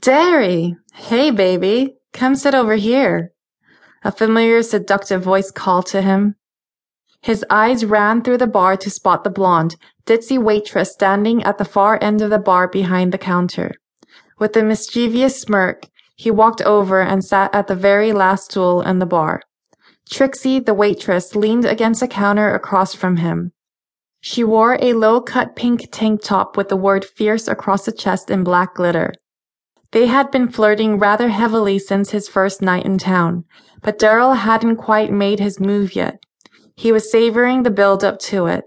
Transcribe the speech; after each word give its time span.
Derry! 0.00 0.76
Hey, 0.94 1.30
baby! 1.30 1.96
Come 2.14 2.34
sit 2.34 2.54
over 2.54 2.76
here! 2.76 3.34
A 4.02 4.10
familiar 4.10 4.62
seductive 4.62 5.22
voice 5.22 5.50
called 5.50 5.84
to 5.86 6.00
him. 6.00 6.36
His 7.20 7.44
eyes 7.50 7.84
ran 7.84 8.22
through 8.22 8.38
the 8.38 8.46
bar 8.46 8.78
to 8.78 8.88
spot 8.88 9.24
the 9.24 9.30
blonde, 9.30 9.76
ditzy 10.06 10.38
waitress 10.38 10.92
standing 10.92 11.42
at 11.42 11.58
the 11.58 11.66
far 11.66 11.98
end 12.00 12.22
of 12.22 12.30
the 12.30 12.38
bar 12.38 12.66
behind 12.66 13.12
the 13.12 13.18
counter. 13.18 13.72
With 14.38 14.56
a 14.56 14.62
mischievous 14.62 15.42
smirk, 15.42 15.82
he 16.16 16.30
walked 16.30 16.62
over 16.62 17.02
and 17.02 17.22
sat 17.22 17.54
at 17.54 17.66
the 17.66 17.74
very 17.74 18.14
last 18.14 18.52
stool 18.52 18.80
in 18.80 19.00
the 19.00 19.06
bar. 19.06 19.42
Trixie, 20.08 20.60
the 20.60 20.72
waitress, 20.72 21.36
leaned 21.36 21.66
against 21.66 22.00
a 22.00 22.08
counter 22.08 22.54
across 22.54 22.94
from 22.94 23.18
him. 23.18 23.52
She 24.22 24.44
wore 24.44 24.78
a 24.80 24.94
low-cut 24.94 25.56
pink 25.56 25.88
tank 25.92 26.22
top 26.22 26.56
with 26.56 26.70
the 26.70 26.76
word 26.76 27.04
fierce 27.04 27.46
across 27.48 27.84
the 27.84 27.92
chest 27.92 28.30
in 28.30 28.44
black 28.44 28.76
glitter. 28.76 29.12
They 29.92 30.06
had 30.06 30.30
been 30.30 30.48
flirting 30.48 30.98
rather 30.98 31.28
heavily 31.28 31.78
since 31.78 32.10
his 32.10 32.28
first 32.28 32.62
night 32.62 32.84
in 32.84 32.98
town, 32.98 33.44
but 33.82 33.98
Darrel 33.98 34.34
hadn't 34.34 34.76
quite 34.76 35.10
made 35.10 35.40
his 35.40 35.58
move 35.58 35.96
yet. 35.96 36.22
He 36.76 36.92
was 36.92 37.10
savoring 37.10 37.62
the 37.62 37.70
build-up 37.70 38.18
to 38.20 38.46
it. 38.46 38.64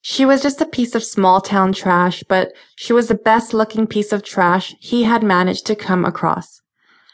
She 0.00 0.24
was 0.24 0.42
just 0.42 0.60
a 0.62 0.66
piece 0.66 0.94
of 0.94 1.04
small-town 1.04 1.74
trash, 1.74 2.24
but 2.26 2.52
she 2.74 2.94
was 2.94 3.08
the 3.08 3.14
best-looking 3.14 3.86
piece 3.86 4.12
of 4.12 4.22
trash 4.22 4.74
he 4.80 5.02
had 5.02 5.22
managed 5.22 5.66
to 5.66 5.76
come 5.76 6.06
across. 6.06 6.62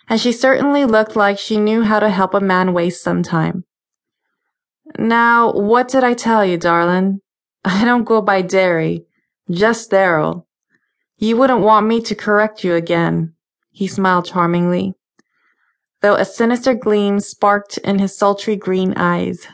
And 0.09 0.21
she 0.21 0.31
certainly 0.31 0.85
looked 0.85 1.17
like 1.17 1.37
she 1.37 1.57
knew 1.57 1.83
how 1.83 1.99
to 1.99 2.11
help 2.11 2.33
a 2.33 2.41
man 2.41 2.73
waste 2.73 3.03
some 3.03 3.25
time. 3.25 3.65
Now, 4.99 5.53
what 5.53 5.89
did 5.89 6.05
I 6.05 6.15
tell 6.15 6.45
you, 6.45 6.57
darling? 6.57 7.21
I 7.65 7.85
don't 7.85 8.05
go 8.05 8.23
by 8.23 8.43
Derry, 8.43 9.05
just 9.51 9.91
Darrel. 9.91 10.46
You 11.19 11.37
wouldn't 11.37 11.61
want 11.61 11.87
me 11.87 12.01
to 12.03 12.15
correct 12.15 12.63
you 12.63 12.75
again. 12.75 13.35
He 13.71 13.87
smiled 13.87 14.27
charmingly, 14.27 14.95
though 16.01 16.15
a 16.15 16.25
sinister 16.25 16.75
gleam 16.75 17.21
sparked 17.21 17.79
in 17.79 17.99
his 17.99 18.17
sultry 18.17 18.57
green 18.57 18.95
eyes. 18.97 19.47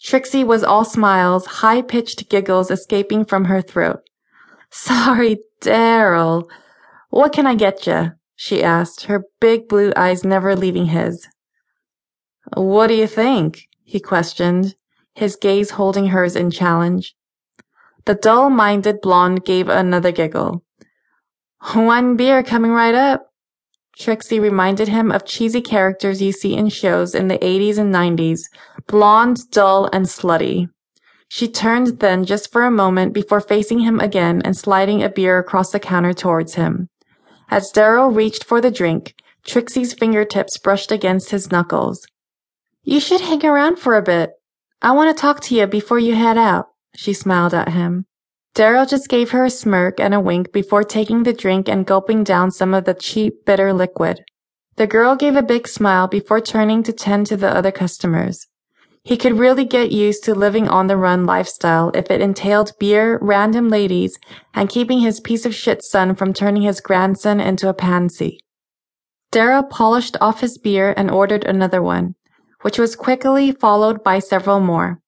Trixie 0.00 0.44
was 0.44 0.62
all 0.62 0.84
smiles, 0.84 1.46
high-pitched 1.46 2.28
giggles 2.28 2.70
escaping 2.70 3.24
from 3.24 3.46
her 3.46 3.62
throat. 3.62 4.00
Sorry, 4.70 5.38
Darrel. 5.60 6.48
What 7.10 7.32
can 7.32 7.46
I 7.46 7.54
get 7.54 7.86
you? 7.86 8.12
she 8.34 8.62
asked, 8.62 9.04
her 9.04 9.24
big 9.40 9.68
blue 9.68 9.92
eyes 9.96 10.22
never 10.22 10.54
leaving 10.54 10.86
his. 10.86 11.26
What 12.54 12.88
do 12.88 12.94
you 12.94 13.06
think? 13.06 13.62
he 13.84 14.00
questioned 14.00 14.74
his 15.14 15.36
gaze 15.36 15.70
holding 15.70 16.08
hers 16.08 16.36
in 16.36 16.50
challenge. 16.50 17.14
The 18.06 18.14
dull-minded 18.14 19.00
blonde 19.00 19.44
gave 19.44 19.68
another 19.68 20.12
giggle. 20.12 20.62
One 21.74 22.16
beer 22.16 22.42
coming 22.42 22.70
right 22.70 22.94
up. 22.94 23.32
Trixie 23.98 24.38
reminded 24.38 24.88
him 24.88 25.10
of 25.10 25.24
cheesy 25.24 25.60
characters 25.60 26.22
you 26.22 26.30
see 26.30 26.54
in 26.54 26.68
shows 26.68 27.14
in 27.14 27.28
the 27.28 27.38
80s 27.38 27.78
and 27.78 27.92
90s, 27.92 28.42
blonde, 28.86 29.50
dull, 29.50 29.88
and 29.92 30.06
slutty. 30.06 30.68
She 31.28 31.48
turned 31.48 31.98
then 31.98 32.24
just 32.24 32.52
for 32.52 32.62
a 32.62 32.70
moment 32.70 33.12
before 33.12 33.40
facing 33.40 33.80
him 33.80 33.98
again 33.98 34.40
and 34.44 34.56
sliding 34.56 35.02
a 35.02 35.08
beer 35.08 35.38
across 35.38 35.72
the 35.72 35.80
counter 35.80 36.12
towards 36.12 36.54
him. 36.54 36.88
As 37.50 37.72
Darrel 37.72 38.10
reached 38.10 38.44
for 38.44 38.60
the 38.60 38.70
drink, 38.70 39.14
Trixie's 39.44 39.94
fingertips 39.94 40.58
brushed 40.58 40.92
against 40.92 41.30
his 41.30 41.50
knuckles. 41.50 42.06
You 42.84 43.00
should 43.00 43.22
hang 43.22 43.44
around 43.44 43.78
for 43.80 43.96
a 43.96 44.02
bit, 44.02 44.30
I 44.80 44.92
want 44.92 45.16
to 45.16 45.20
talk 45.20 45.40
to 45.40 45.54
you 45.54 45.66
before 45.66 45.98
you 45.98 46.14
head 46.14 46.38
out, 46.38 46.68
she 46.96 47.12
smiled 47.12 47.54
at 47.54 47.70
him. 47.70 48.06
Darrel 48.54 48.86
just 48.86 49.08
gave 49.08 49.30
her 49.30 49.44
a 49.44 49.50
smirk 49.50 50.00
and 50.00 50.14
a 50.14 50.20
wink 50.20 50.52
before 50.52 50.82
taking 50.82 51.22
the 51.22 51.32
drink 51.32 51.68
and 51.68 51.86
gulping 51.86 52.24
down 52.24 52.50
some 52.50 52.72
of 52.72 52.84
the 52.84 52.94
cheap, 52.94 53.44
bitter 53.44 53.72
liquid. 53.72 54.24
The 54.76 54.86
girl 54.86 55.14
gave 55.14 55.36
a 55.36 55.42
big 55.42 55.68
smile 55.68 56.08
before 56.08 56.40
turning 56.40 56.82
to 56.84 56.92
tend 56.92 57.26
to 57.26 57.36
the 57.36 57.48
other 57.48 57.70
customers. 57.70 58.46
He 59.04 59.16
could 59.16 59.38
really 59.38 59.64
get 59.64 59.92
used 59.92 60.24
to 60.24 60.34
living 60.34 60.68
on 60.68 60.86
the 60.86 60.96
run 60.96 61.26
lifestyle 61.26 61.90
if 61.94 62.10
it 62.10 62.20
entailed 62.20 62.72
beer, 62.80 63.18
random 63.22 63.68
ladies, 63.68 64.18
and 64.52 64.68
keeping 64.68 65.00
his 65.00 65.20
piece 65.20 65.46
of 65.46 65.54
shit 65.54 65.84
son 65.84 66.14
from 66.14 66.32
turning 66.32 66.62
his 66.62 66.80
grandson 66.80 67.40
into 67.40 67.68
a 67.68 67.74
pansy. 67.74 68.40
Darrel 69.30 69.62
polished 69.62 70.16
off 70.20 70.40
his 70.40 70.58
beer 70.58 70.92
and 70.96 71.10
ordered 71.10 71.44
another 71.44 71.82
one 71.82 72.14
which 72.66 72.80
was 72.80 72.96
quickly 72.96 73.52
followed 73.52 74.02
by 74.02 74.18
several 74.18 74.58
more. 74.58 75.00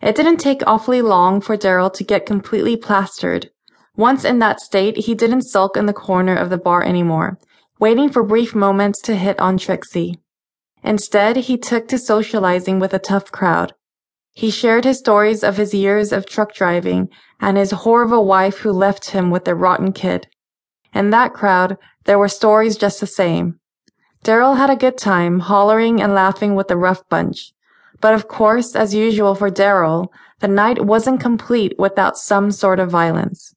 It 0.00 0.16
didn't 0.16 0.38
take 0.38 0.62
awfully 0.66 1.02
long 1.02 1.40
for 1.40 1.56
Darrel 1.56 1.90
to 1.90 2.04
get 2.04 2.24
completely 2.24 2.76
plastered. 2.76 3.50
Once 3.96 4.24
in 4.24 4.38
that 4.38 4.60
state, 4.60 4.96
he 4.96 5.14
didn't 5.14 5.42
sulk 5.42 5.76
in 5.76 5.86
the 5.86 5.92
corner 5.92 6.34
of 6.34 6.48
the 6.48 6.56
bar 6.56 6.82
anymore, 6.82 7.38
waiting 7.78 8.08
for 8.08 8.22
brief 8.22 8.54
moments 8.54 9.00
to 9.02 9.16
hit 9.16 9.38
on 9.38 9.58
Trixie. 9.58 10.18
Instead, 10.82 11.36
he 11.36 11.58
took 11.58 11.86
to 11.88 11.98
socializing 11.98 12.78
with 12.78 12.94
a 12.94 12.98
tough 12.98 13.30
crowd. 13.30 13.74
He 14.32 14.50
shared 14.50 14.84
his 14.84 14.98
stories 14.98 15.44
of 15.44 15.58
his 15.58 15.74
years 15.74 16.12
of 16.12 16.24
truck 16.24 16.54
driving 16.54 17.10
and 17.40 17.58
his 17.58 17.72
horrible 17.72 18.24
wife 18.24 18.58
who 18.58 18.72
left 18.72 19.10
him 19.10 19.30
with 19.30 19.44
their 19.44 19.54
rotten 19.54 19.92
kid. 19.92 20.28
In 20.94 21.10
that 21.10 21.34
crowd, 21.34 21.76
there 22.04 22.18
were 22.18 22.28
stories 22.28 22.76
just 22.76 23.00
the 23.00 23.06
same. 23.06 23.60
Darrel 24.22 24.54
had 24.54 24.70
a 24.70 24.76
good 24.76 24.96
time, 24.96 25.40
hollering 25.40 26.00
and 26.00 26.14
laughing 26.14 26.54
with 26.54 26.68
the 26.68 26.76
rough 26.76 27.06
bunch. 27.08 27.52
But 28.00 28.14
of 28.14 28.28
course, 28.28 28.74
as 28.74 28.94
usual 28.94 29.34
for 29.34 29.50
Darrel, 29.50 30.12
the 30.40 30.48
night 30.48 30.84
wasn't 30.84 31.20
complete 31.20 31.74
without 31.78 32.16
some 32.16 32.50
sort 32.50 32.80
of 32.80 32.90
violence. 32.90 33.54